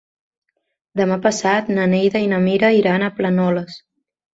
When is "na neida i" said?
1.77-2.33